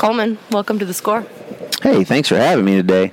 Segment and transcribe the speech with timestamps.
[0.00, 1.26] Coleman, welcome to the score.
[1.82, 3.12] Hey, thanks for having me today.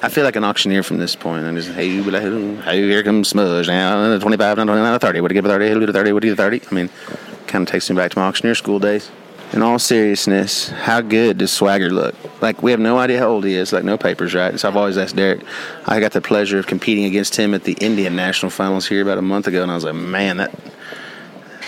[0.00, 1.44] I feel like an auctioneer from this point.
[1.44, 5.20] I'm just, hey, hey, here comes Smudge now, 25, 29, 30.
[5.20, 5.68] What do you give a 30?
[5.68, 6.12] Who did a 30?
[6.12, 6.62] What do you 30?
[6.70, 6.88] I mean,
[7.46, 9.10] kind of takes me back to my auctioneer school days.
[9.52, 12.14] In all seriousness, how good does Swagger look?
[12.40, 14.58] Like, we have no idea how old he is, like, no papers, right?
[14.58, 15.42] So I've always asked Derek.
[15.86, 19.18] I got the pleasure of competing against him at the Indian National Finals here about
[19.18, 20.58] a month ago, and I was like, man, that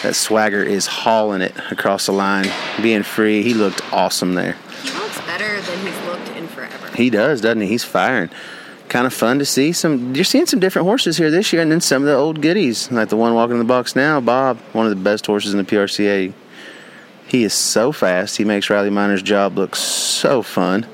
[0.02, 2.50] that swagger is hauling it across the line,
[2.82, 3.42] being free.
[3.42, 4.56] He looked awesome there.
[4.82, 6.96] He looks better than he's looked in forever.
[6.96, 7.68] He does, doesn't he?
[7.68, 8.30] He's firing.
[8.88, 10.14] Kind of fun to see some.
[10.14, 12.90] You're seeing some different horses here this year, and then some of the old goodies,
[12.90, 15.58] like the one walking in the box now, Bob, one of the best horses in
[15.58, 16.32] the PRCA.
[17.28, 18.36] He is so fast.
[18.38, 20.84] He makes Riley Minor's job look so fun.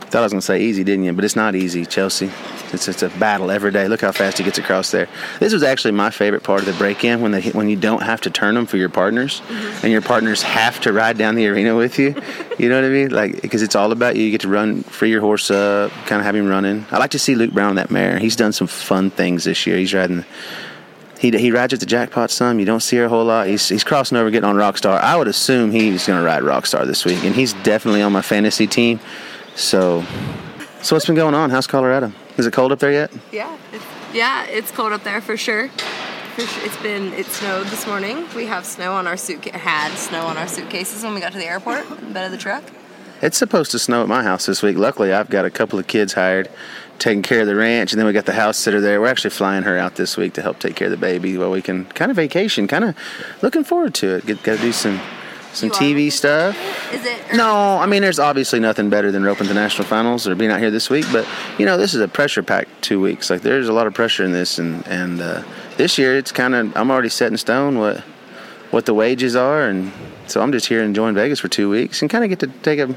[0.00, 1.12] Thought I was going to say easy, didn't you?
[1.12, 2.30] But it's not easy, Chelsea.
[2.76, 3.88] It's, it's a battle every day.
[3.88, 5.08] Look how fast he gets across there.
[5.40, 8.20] This was actually my favorite part of the break-in when they when you don't have
[8.22, 9.84] to turn them for your partners, mm-hmm.
[9.84, 12.14] and your partners have to ride down the arena with you.
[12.58, 13.10] you know what I mean?
[13.10, 14.24] Like because it's all about you.
[14.24, 16.86] You get to run, free your horse up, kind of have him running.
[16.90, 18.18] I like to see Luke Brown on that mare.
[18.18, 19.76] He's done some fun things this year.
[19.76, 20.24] He's riding.
[21.18, 22.58] He, he rides at the jackpot some.
[22.58, 23.46] You don't see her a whole lot.
[23.46, 25.00] He's, he's crossing over, getting on Rockstar.
[25.00, 28.22] I would assume he's going to ride Rockstar this week, and he's definitely on my
[28.22, 29.00] fantasy team.
[29.54, 30.04] So,
[30.82, 31.50] so what's been going on?
[31.50, 32.12] How's Colorado?
[32.36, 33.10] Is it cold up there yet?
[33.32, 35.68] Yeah, it's, yeah, it's cold up there for sure.
[35.68, 36.64] For sure.
[36.64, 38.26] It's been it snowed this morning.
[38.34, 41.38] We have snow on our suit had snow on our suitcases when we got to
[41.38, 42.64] the airport in the bed of the truck.
[43.22, 44.76] It's supposed to snow at my house this week.
[44.76, 46.50] Luckily, I've got a couple of kids hired,
[46.98, 49.00] taking care of the ranch, and then we got the house sitter there.
[49.00, 51.50] We're actually flying her out this week to help take care of the baby while
[51.50, 52.68] we can kind of vacation.
[52.68, 52.96] Kind of
[53.40, 54.26] looking forward to it.
[54.26, 55.00] Get got to do some
[55.52, 56.56] some TV stuff.
[56.92, 57.34] Is it?
[57.34, 60.60] No, I mean, there's obviously nothing better than roping the national finals or being out
[60.60, 61.06] here this week.
[61.12, 61.26] But
[61.58, 63.30] you know, this is a pressure packed two weeks.
[63.30, 65.42] Like there's a lot of pressure in this, and and uh,
[65.76, 68.00] this year it's kind of I'm already set in stone what
[68.70, 69.92] what the wages are, and
[70.26, 72.78] so I'm just here enjoying Vegas for two weeks and kind of get to take
[72.78, 72.96] a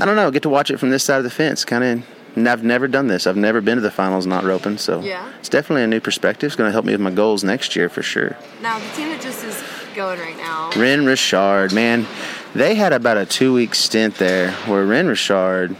[0.00, 2.06] I don't know, get to watch it from this side of the fence, kind of.
[2.36, 3.26] And I've never done this.
[3.26, 5.28] I've never been to the finals not roping, so yeah.
[5.40, 6.46] it's definitely a new perspective.
[6.46, 8.36] It's going to help me with my goals next year for sure.
[8.62, 9.49] Now the team that just is
[9.94, 10.70] going right now.
[10.72, 12.06] Rhen Richard, man,
[12.54, 15.76] they had about a two week stint there where Rhen Richard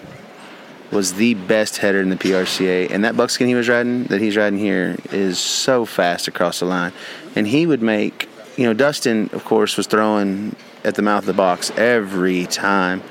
[0.90, 4.36] was the best header in the PRCA, and that buckskin he was riding, that he's
[4.36, 6.92] riding here, is so fast across the line,
[7.36, 11.26] and he would make, you know, Dustin, of course, was throwing at the mouth of
[11.26, 13.02] the box every time,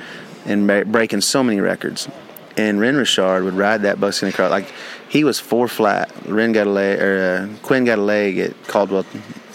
[0.46, 2.09] and breaking so many records,
[2.58, 4.72] and Rhen Richard would ride that buckskin across like
[5.08, 6.09] he was four flat.
[6.26, 9.06] Rhen got a leg, or uh, Quinn got a leg at Caldwell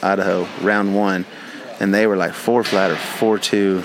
[0.04, 1.25] Idaho, round one,
[1.81, 3.82] and they were like four flat or four two.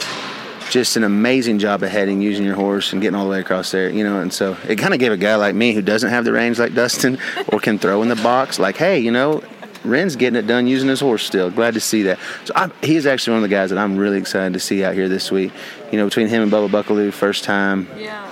[0.69, 3.71] Just an amazing job of heading, using your horse and getting all the way across
[3.71, 4.19] there, you know.
[4.21, 6.59] And so it kind of gave a guy like me who doesn't have the range
[6.59, 7.17] like Dustin
[7.51, 9.41] or can throw in the box, like, hey, you know,
[9.83, 11.49] Rhen's getting it done using his horse still.
[11.49, 12.19] Glad to see that.
[12.45, 14.83] So I, he is actually one of the guys that I'm really excited to see
[14.83, 15.51] out here this week.
[15.91, 17.87] You know, between him and Bubba Buckaloo, first time.
[17.97, 18.28] Yeah.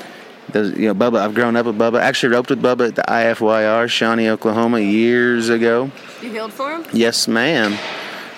[0.52, 1.20] Those, you know, Bubba.
[1.20, 2.00] I've grown up with Bubba.
[2.00, 5.92] Actually, roped with Bubba at the IFYR, Shawnee, Oklahoma, years ago.
[6.22, 6.86] You heeled for him?
[6.94, 7.78] Yes, ma'am.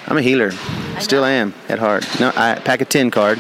[0.08, 0.52] I'm a heeler.
[0.96, 2.06] I Still am at heart.
[2.20, 3.40] No, I pack a 10 card.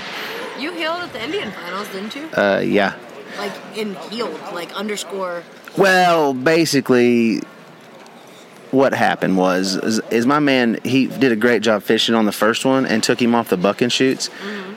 [0.59, 2.29] You heeled at the Indian finals, didn't you?
[2.31, 2.95] Uh, yeah.
[3.39, 5.43] Like in heeled, like underscore.
[5.77, 7.41] Well, basically,
[8.69, 12.31] what happened was is, is, my man he did a great job fishing on the
[12.31, 14.29] first one and took him off the buck and shoots.
[14.29, 14.68] Mm-hmm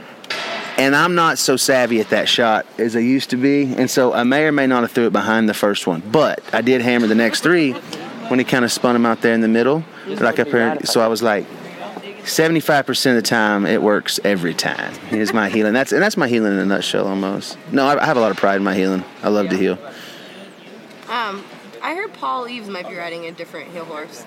[0.82, 4.12] and I'm not so savvy at that shot as I used to be, and so
[4.12, 6.82] I may or may not have threw it behind the first one, but I did
[6.82, 7.72] hammer the next three
[8.26, 10.78] when he kind of spun them out there in the middle, like here.
[10.84, 11.46] So I was like,
[12.24, 14.92] 75% of the time it works every time.
[15.12, 15.72] Is my heeling.
[15.72, 17.58] That's and that's my heeling in a nutshell almost.
[17.70, 19.04] No, I, I have a lot of pride in my heeling.
[19.22, 19.50] I love yeah.
[19.52, 19.78] to heel.
[21.08, 21.44] Um,
[21.80, 24.24] I heard Paul Eaves might be riding a different heel horse.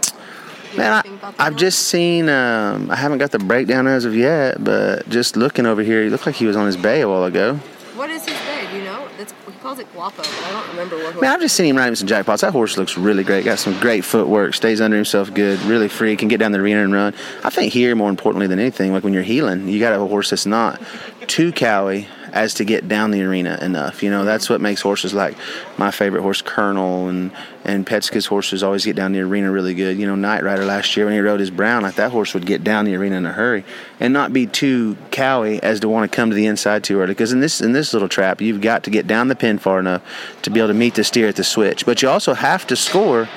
[0.77, 2.29] Man, I, have just seen.
[2.29, 6.09] Um, I haven't got the breakdown as of yet, but just looking over here, he
[6.09, 7.55] looked like he was on his bay a while ago.
[7.95, 8.67] What is his bay?
[8.69, 9.07] Do you know?
[9.17, 11.21] That's, he calls it Guapo, but I don't remember what.
[11.21, 12.41] Man, I've just seen him riding some jackpots.
[12.41, 13.45] That horse looks really great.
[13.45, 14.53] Got some great footwork.
[14.53, 15.59] Stays under himself good.
[15.61, 16.15] Really free.
[16.17, 17.13] Can get down the arena and run.
[17.43, 20.01] I think here, more importantly than anything, like when you're heeling, you got to have
[20.01, 20.81] a horse that's not
[21.27, 24.03] too cowy as to get down the arena enough.
[24.03, 25.37] You know, that's what makes horses like
[25.77, 27.31] my favorite horse, Colonel, and
[27.63, 29.97] and Petska's horses always get down the arena really good.
[29.97, 32.45] You know, Night Rider last year when he rode his Brown, like that horse would
[32.45, 33.63] get down the arena in a hurry
[33.99, 37.07] and not be too cowy as to want to come to the inside too early.
[37.07, 39.79] Because in this in this little trap, you've got to get down the pin far
[39.79, 40.03] enough
[40.41, 42.75] to be able to meet the steer at the switch, but you also have to
[42.75, 43.27] score.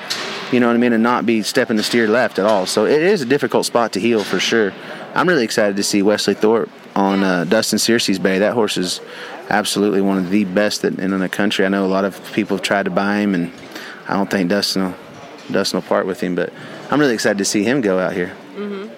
[0.51, 2.65] You know what I mean, and not be stepping the steer left at all.
[2.65, 4.73] So it is a difficult spot to heel for sure.
[5.13, 8.39] I'm really excited to see Wesley Thorpe on uh, Dustin Searcy's Bay.
[8.39, 9.01] That horse is
[9.49, 11.65] absolutely one of the best in, in the country.
[11.65, 13.51] I know a lot of people have tried to buy him, and
[14.07, 14.95] I don't think Dustin will,
[15.51, 16.35] Dustin will part with him.
[16.35, 16.53] But
[16.89, 18.35] I'm really excited to see him go out here.
[18.55, 18.89] Mm-hmm.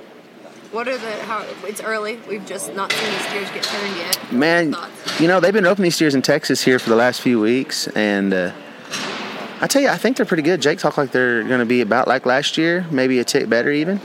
[0.76, 1.46] What are the how?
[1.66, 2.18] It's early.
[2.30, 4.32] We've just not seen the steers get turned yet.
[4.32, 4.76] Man,
[5.20, 7.88] you know they've been opening these steers in Texas here for the last few weeks,
[7.90, 8.54] and uh,
[9.60, 10.62] I tell you, I think they're pretty good.
[10.62, 13.70] Jake talked like they're going to be about like last year, maybe a tick better
[13.70, 14.00] even.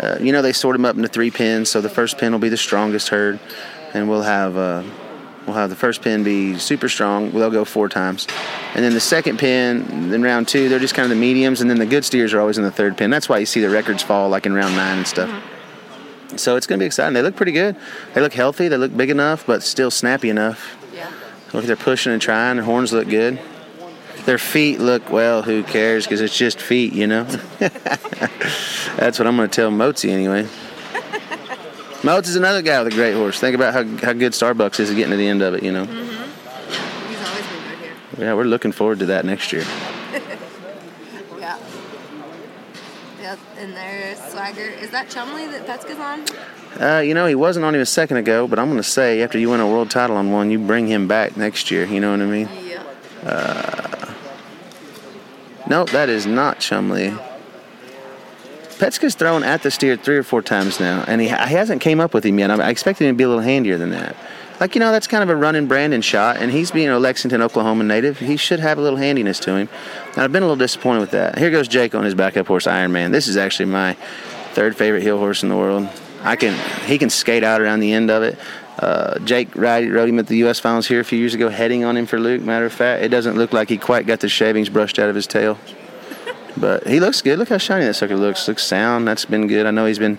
[0.00, 2.38] Uh, you know they sort them up into three pins, so the first pin will
[2.38, 3.38] be the strongest herd,
[3.94, 4.82] and we'll have uh,
[5.46, 7.30] we'll have the first pin be super strong.
[7.30, 8.26] They'll go four times,
[8.74, 11.68] and then the second pin, then round two, they're just kind of the mediums, and
[11.68, 13.10] then the good steers are always in the third pin.
[13.10, 15.30] That's why you see the records fall like in round nine and stuff.
[16.36, 17.12] So it's going to be exciting.
[17.12, 17.76] They look pretty good.
[18.14, 18.68] They look healthy.
[18.68, 20.76] They look big enough, but still snappy enough.
[20.94, 21.12] Yeah.
[21.52, 22.56] Look, they're pushing and trying.
[22.56, 23.38] Their horns look good.
[24.24, 25.42] Their feet look well.
[25.42, 26.04] Who cares?
[26.04, 27.24] Because it's just feet, you know.
[28.96, 30.48] That's what I'm going to tell Motzi anyway.
[32.04, 33.38] Moats is another guy with a great horse.
[33.38, 35.70] Think about how, how good Starbucks is at getting to the end of it, you
[35.70, 35.84] know.
[35.84, 37.94] He's always been good here.
[38.18, 39.64] Yeah, we're looking forward to that next year.
[41.38, 41.58] Yeah.
[43.20, 43.38] Yep.
[43.58, 44.60] And there's Swagger.
[44.60, 46.24] Is that Chumley that Petska's on?
[46.80, 49.22] Uh, you know, he wasn't on him a second ago, but I'm going to say
[49.22, 51.84] after you win a world title on one, you bring him back next year.
[51.84, 52.48] You know what I mean?
[52.64, 53.81] Yeah.
[55.72, 57.14] Nope, that is not Chumley.
[58.76, 61.98] Petska's thrown at the steer three or four times now, and he, he hasn't came
[61.98, 62.50] up with him yet.
[62.50, 64.14] I, expected him to be a little handier than that.
[64.60, 67.40] Like you know, that's kind of a running Brandon shot, and he's being a Lexington,
[67.40, 68.18] Oklahoma native.
[68.18, 69.70] He should have a little handiness to him.
[70.08, 71.38] And I've been a little disappointed with that.
[71.38, 73.10] Here goes Jake on his backup horse, Iron Man.
[73.10, 73.94] This is actually my
[74.52, 75.88] third favorite heel horse in the world.
[76.22, 76.52] I can
[76.84, 78.38] he can skate out around the end of it.
[78.78, 80.58] Uh, Jake rode him at the U.S.
[80.58, 82.42] finals here a few years ago, heading on him for Luke.
[82.42, 85.14] Matter of fact, it doesn't look like he quite got the shavings brushed out of
[85.14, 85.58] his tail.
[86.56, 87.38] But he looks good.
[87.38, 88.46] Look how shiny that sucker looks.
[88.46, 89.08] Looks sound.
[89.08, 89.66] That's been good.
[89.66, 90.18] I know he's been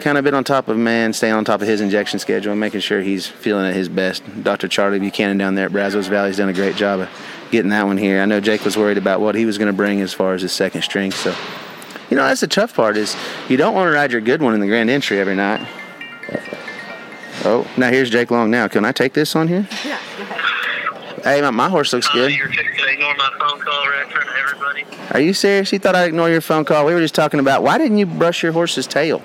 [0.00, 2.60] kind of been on top of man, staying on top of his injection schedule and
[2.60, 4.22] making sure he's feeling at his best.
[4.42, 4.68] Dr.
[4.68, 7.08] Charlie Buchanan down there at Brazos Valley's done a great job of
[7.50, 8.20] getting that one here.
[8.20, 10.42] I know Jake was worried about what he was going to bring as far as
[10.42, 11.12] his second string.
[11.12, 11.34] So,
[12.10, 13.16] you know, that's the tough part is
[13.48, 15.66] you don't want to ride your good one in the grand entry every night.
[17.44, 18.50] Oh, now here's Jake Long.
[18.50, 19.66] Now, can I take this on here?
[19.84, 19.96] Yeah.
[21.24, 22.32] Hey, my, my horse looks Uh, good.
[22.32, 24.84] you're ignore my phone call right in front of everybody.
[25.12, 25.72] Are you serious?
[25.72, 26.84] You thought I'd ignore your phone call?
[26.86, 29.22] We were just talking about why didn't you brush your horse's tail?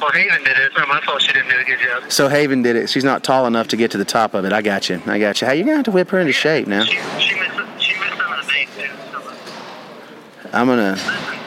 [0.00, 0.62] Well, Haven did it.
[0.64, 2.10] It's not my fault she didn't do a good job.
[2.10, 2.90] So Haven did it.
[2.90, 4.52] She's not tall enough to get to the top of it.
[4.52, 5.00] I got you.
[5.06, 5.46] I got you.
[5.46, 6.84] Hey, you're gonna have to whip her into shape now.
[6.84, 8.88] She, she missed she missed some of the main too.
[9.12, 10.96] So, I'm gonna.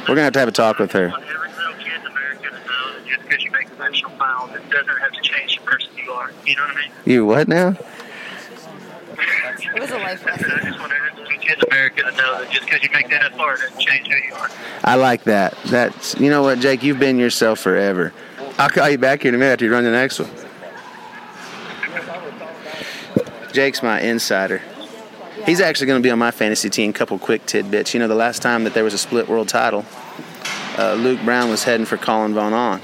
[0.07, 1.07] We're gonna have to have a talk with her.
[1.07, 3.75] I want every real kid in America to know that just because you make the
[3.83, 6.31] national finals, it doesn't have to change the person you are.
[6.45, 6.91] You know what I mean?
[7.05, 7.77] You what now?
[9.75, 10.51] It was a life lesson.
[10.51, 13.07] I just want every little kid in America to know that just because you make
[13.07, 14.49] the NFR doesn't change who you are.
[14.83, 15.57] I like that.
[15.65, 16.19] That's.
[16.19, 16.83] You know what, Jake?
[16.83, 18.13] You've been yourself forever.
[18.57, 20.29] I'll call you back here in a minute after you run the next one.
[23.53, 24.61] Jake's my insider.
[25.45, 26.91] He's actually going to be on my fantasy team.
[26.91, 27.93] Couple quick tidbits.
[27.93, 29.85] You know, the last time that there was a split world title,
[30.77, 32.81] uh, Luke Brown was heading for Kollin VonAhn,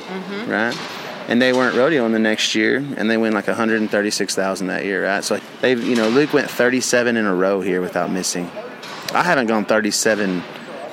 [0.47, 1.00] right?
[1.27, 5.23] And they weren't rodeoing the next year, and they win like 136,000 that year, right?
[5.23, 8.49] So they've, you know, Luke went 37 in a row here without missing.
[9.13, 10.43] I haven't gone 37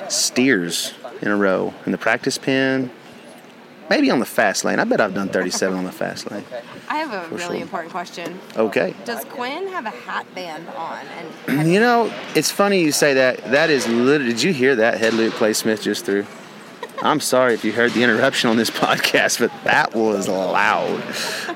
[0.09, 2.91] steers in a row in the practice pen.
[3.89, 4.77] Maybe on the fast lane.
[4.77, 6.43] I bet I've done 37 on the fast lane.
[6.89, 7.61] I have a really sure.
[7.63, 8.39] important question.
[8.55, 8.93] Okay.
[9.03, 11.05] Does Quinn have a hat band on?
[11.47, 13.43] And You know, it's funny you say that.
[13.45, 14.33] That is literally.
[14.33, 16.25] Did you hear that head loop Clay Smith just threw?
[17.01, 21.01] I'm sorry if you heard the interruption on this podcast, but that was loud.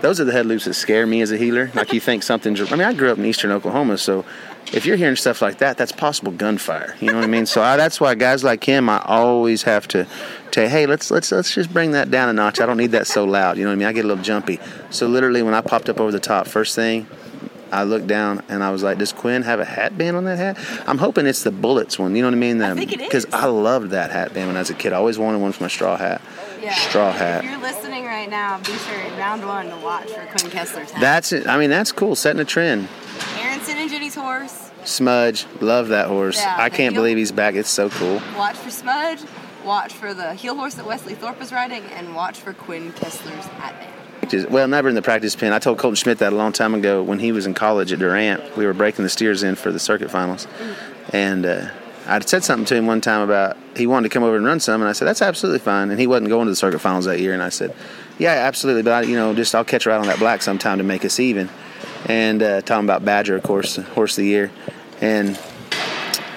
[0.02, 1.70] Those are the head loops that scare me as a heeler.
[1.74, 2.62] Like you think something's.
[2.72, 4.24] I mean, I grew up in eastern Oklahoma, so
[4.72, 6.96] if you're hearing stuff like that, that's possible gunfire.
[7.02, 7.46] You know what I mean?
[7.46, 10.08] So I, that's why guys like him, I always have to
[10.54, 12.62] say, hey, let's let's let's just bring that down a notch.
[12.62, 13.58] I don't need that so loud.
[13.58, 13.88] You know what I mean?
[13.88, 14.60] I get a little jumpy.
[14.92, 17.08] So literally, when I popped up over the top, first thing.
[17.74, 20.38] I looked down and I was like, "Does Quinn have a hat band on that
[20.38, 22.16] hat?" I'm hoping it's the Bullets one.
[22.16, 22.62] You know what I mean?
[22.62, 23.26] I think it Because.
[23.34, 24.94] I loved that hat band when I was a kid.
[24.94, 26.22] I always wanted one for my straw hat.
[26.62, 26.74] yeah.
[26.76, 27.44] Straw If hat.
[27.44, 31.02] you're listening right now, be sure round one to watch for Quinn Kesler's hat.
[31.02, 31.48] That's it.
[31.48, 32.16] I mean, that's cool.
[32.16, 32.88] Setting a trend.
[33.40, 34.70] Aronson and Jenny's horse.
[34.86, 36.38] Smudge, love that horse.
[36.38, 37.56] Yeah, I can't believe he's back.
[37.56, 38.22] It's so cool.
[38.38, 39.22] Watch for Smudge.
[39.66, 43.46] Watch for the heel horse that Wesley Thorpe was riding, and watch for Quinn Kesler's
[43.46, 43.94] hat band.
[44.50, 45.54] Well, never in the practice pen.
[45.54, 48.00] I told Colton Schmidt that a long time ago when he was in college at
[48.00, 48.58] Durant.
[48.58, 50.48] We were breaking the steers in for the circuit finals,
[51.12, 51.70] and uh,
[52.08, 54.60] I said something to him one time about he wanted to come over and run
[54.60, 55.90] some, and I said that's absolutely fine.
[55.90, 57.76] And he wasn't going to the circuit finals that year, and I said,
[58.18, 60.78] yeah, absolutely, but I, you know, just I'll catch a ride on that black sometime
[60.78, 61.50] to make us even.
[62.06, 64.52] And uh, talking about Badger, of course, horse of the year,
[65.02, 65.40] and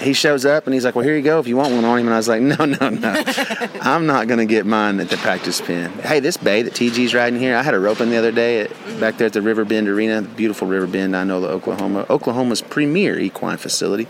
[0.00, 1.98] he shows up and he's like, "Well, here you go if you want one on
[1.98, 3.22] him." And I was like, "No, no, no,
[3.80, 7.38] I'm not gonna get mine at the practice pen." Hey, this bay that TG's riding
[7.38, 9.88] here, I had a roping the other day at, back there at the River Bend
[9.88, 11.16] Arena, beautiful River Bend.
[11.16, 14.06] I know the Oklahoma, Oklahoma's premier equine facility.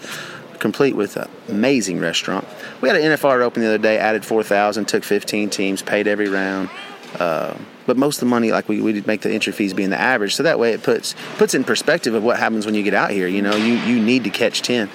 [0.59, 2.47] complete with an amazing restaurant.
[2.81, 6.29] We had an NFR open the other day, added 4,000, took 15 teams, paid every
[6.29, 6.71] round.
[7.19, 7.55] Uh,
[7.87, 10.35] but most of the money, like we, we make the entry fees being the average,
[10.35, 13.11] so that way it puts puts in perspective of what happens when you get out
[13.11, 13.29] here.
[13.29, 14.91] You know, you you need to catch 10,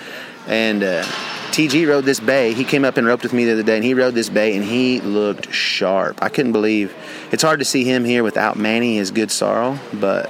[0.52, 1.04] and uh,
[1.52, 2.54] TG rode this bay.
[2.54, 4.56] He came up and roped with me the other day, and he rode this bay,
[4.56, 6.20] and he looked sharp.
[6.22, 6.94] I couldn't believe.
[7.32, 10.30] It's hard to see him here without Manny, his good sorrel, but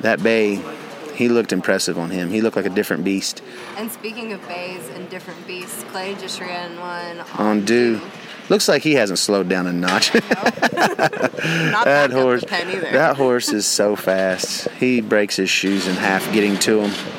[0.00, 0.62] that bay,
[1.14, 2.30] he looked impressive on him.
[2.30, 3.42] He looked like a different beast.
[3.76, 8.00] And speaking of bays and different beasts, Clay just ran one On dew.
[8.48, 10.14] Looks like he hasn't slowed down a notch.
[10.14, 10.22] Not
[11.84, 12.92] that horse, Up the pen either.
[12.92, 14.68] that horse is so fast.
[14.78, 17.15] He breaks his shoes in half getting to him.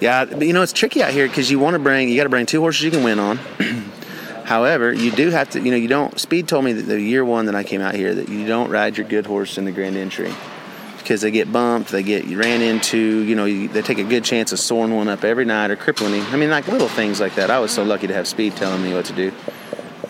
[0.00, 2.24] Yeah, but you know it's tricky out here because you want to bring, you got
[2.24, 3.38] to bring two horses you can win on.
[4.44, 6.18] However, you do have to, you know, you don't.
[6.20, 8.70] Speed told me that the year one that I came out here that you don't
[8.70, 10.32] ride your good horse in the Grand Entry
[10.98, 13.22] because they get bumped, they get ran into.
[13.24, 16.14] You know, they take a good chance of soaring one up every night or crippling
[16.14, 16.26] him.
[16.26, 17.50] I mean, like little things like that.
[17.50, 19.32] I was so lucky to have Speed telling me what to do.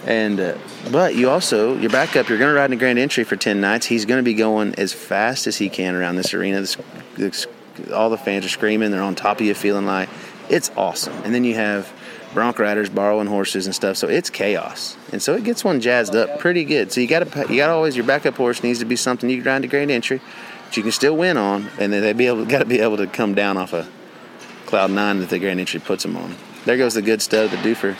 [0.04, 0.58] And uh,
[0.92, 2.28] but you also your backup.
[2.28, 3.86] You're going to ride in the Grand Entry for ten nights.
[3.86, 6.60] He's going to be going as fast as he can around this arena.
[6.60, 6.76] This,
[7.14, 7.46] this,
[7.92, 8.90] all the fans are screaming.
[8.90, 10.08] They're on top of you, feeling like
[10.48, 11.14] it's awesome.
[11.24, 11.92] And then you have
[12.34, 13.96] bronc riders borrowing horses and stuff.
[13.96, 16.92] So it's chaos, and so it gets one jazzed up pretty good.
[16.92, 19.42] So you got to you got always your backup horse needs to be something you
[19.42, 20.20] can ride to Grand Entry,
[20.64, 22.98] but you can still win on, and then they be able got to be able
[22.98, 23.88] to come down off a
[24.66, 26.34] cloud nine that the Grand Entry puts them on.
[26.64, 27.96] There goes the good stuff, the Doofer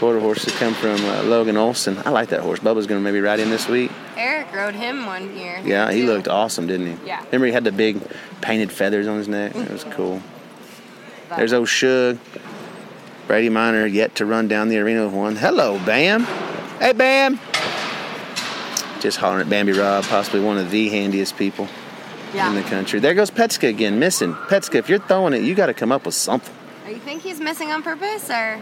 [0.00, 1.98] quarter horse that come from uh, Logan Olson.
[2.06, 2.58] I like that horse.
[2.58, 3.92] Bubba's going to maybe ride him this week.
[4.16, 5.60] Eric rode him one year.
[5.62, 6.06] Yeah, he too.
[6.06, 7.06] looked awesome, didn't he?
[7.06, 7.22] Yeah.
[7.26, 8.00] Remember he had the big
[8.40, 9.54] painted feathers on his neck?
[9.54, 10.22] It was cool.
[11.28, 12.18] But- There's old Shug.
[13.26, 15.36] Brady Minor yet to run down the arena with one.
[15.36, 16.24] Hello, Bam.
[16.80, 17.38] Hey, Bam.
[19.00, 21.68] Just hollering at Bambi Rob, possibly one of the handiest people
[22.34, 22.48] yeah.
[22.48, 23.00] in the country.
[23.00, 24.32] There goes Petska again, missing.
[24.34, 26.54] Petska, if you're throwing it, you got to come up with something.
[26.88, 28.58] You think he's missing on purpose, or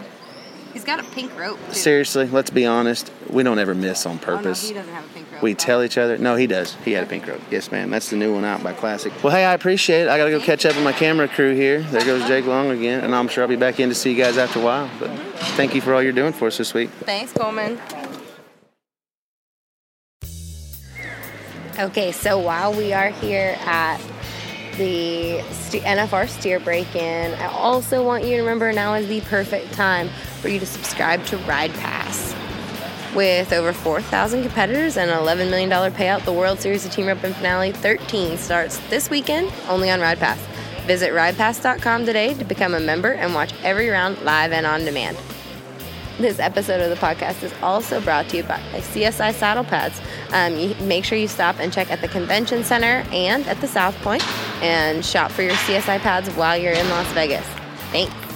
[0.73, 1.57] he's got a pink rope?
[1.67, 1.73] Too.
[1.73, 3.11] Seriously, let's be honest.
[3.29, 4.67] We don't ever miss on Oh, no, purpose.
[4.67, 5.41] he doesn't have a pink rope.
[5.41, 6.17] We tell each other.
[6.17, 6.73] No, he does.
[6.85, 7.41] He had a pink rope.
[7.51, 7.89] Yes, ma'am.
[7.89, 9.11] That's the new one out by Classic.
[9.23, 10.09] Well, hey, I appreciate it.
[10.09, 11.81] I got to go catch up with my camera crew here.
[11.81, 14.17] There goes Jake Long again, and I'm sure I'll be back in to see you
[14.21, 14.89] guys after a while.
[14.99, 15.09] But
[15.55, 16.89] thank you for all you're doing for us this week.
[17.01, 17.79] Thanks, Coleman.
[21.79, 23.99] Okay, so while we are here at
[24.79, 25.43] the
[25.81, 30.09] NFR steer break in, I also want you to remember now is the perfect time
[30.41, 32.33] for you to subscribe to Ride Pass.
[33.13, 37.23] With over 4,000 competitors and an $11 million payout, the World Series of Team Rep
[37.23, 40.39] and Finale 13 starts this weekend only on Ride Pass.
[40.85, 45.17] Visit ridepass.com today to become a member and watch every round live and on demand.
[46.19, 49.99] This episode of the podcast is also brought to you by CSI Saddle Pads.
[50.31, 50.53] Um,
[50.87, 54.23] make sure you stop and check at the convention center and at the South Point
[54.61, 57.45] and shop for your CSI pads while you're in Las Vegas.
[57.91, 58.28] Thanks.